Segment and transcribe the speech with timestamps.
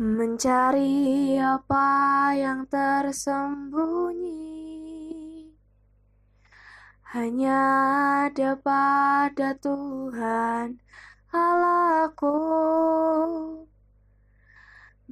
[0.00, 4.40] Mencari apa yang tersembunyi.
[7.12, 7.60] Hanya
[8.24, 10.80] ada pada Tuhan
[11.28, 12.40] Allahku.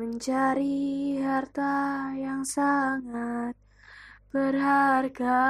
[0.00, 3.52] Mencari harta yang sangat
[4.32, 5.44] berharga.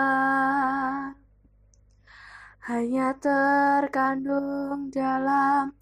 [2.67, 5.79] Hanya terkandung dalam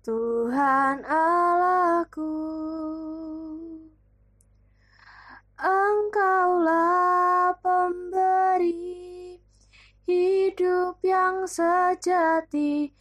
[0.00, 1.45] Tuhan Allahku
[6.06, 9.42] Engkaulah pemberi
[10.06, 12.94] hidup yang sejati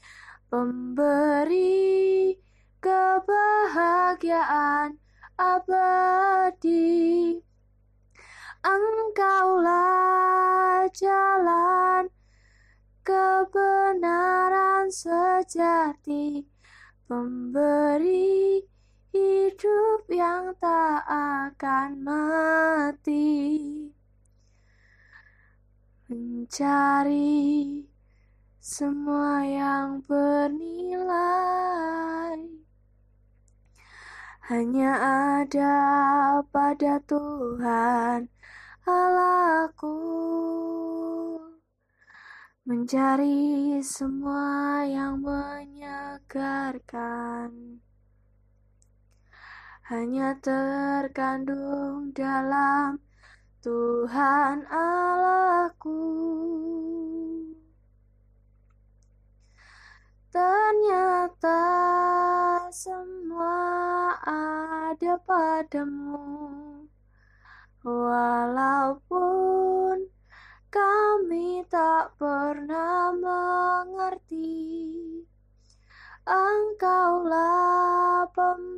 [0.50, 2.34] Pemberi
[2.82, 4.98] kebahagiaan
[5.38, 7.38] abadi.
[8.66, 12.10] Engkaulah jalan
[13.06, 16.42] kebenaran sejati
[17.06, 18.66] Pemberi
[19.16, 23.88] hidup yang tak akan mati.
[26.12, 27.80] Mencari
[28.60, 31.16] semua yang bernilai.
[34.52, 34.92] Hanya
[35.42, 35.74] ada
[36.52, 38.28] pada Tuhan
[38.86, 39.98] Allahku.
[42.66, 47.82] Mencari semua yang menyegarkan
[49.86, 52.98] Hanya terkandung dalam
[53.62, 56.02] Tuhan Allahku.
[60.34, 61.62] Ternyata
[62.74, 63.62] semua
[64.26, 66.90] ada padamu.
[67.86, 69.30] Walaupun
[70.74, 74.66] kami tak pernah mengerti
[76.26, 78.75] Engkaulah pemberi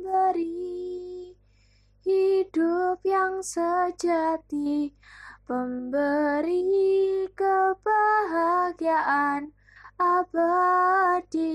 [2.48, 4.96] hidup yang sejati
[5.44, 9.52] Pemberi kebahagiaan
[10.00, 11.52] abadi.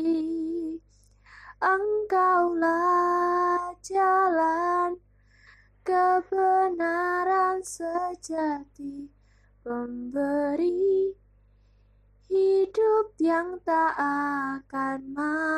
[1.57, 5.01] Engkaulah jalan
[5.81, 9.09] kebenaran sejati
[9.66, 11.17] Pemberi
[12.29, 15.53] hidup yang tak akan mati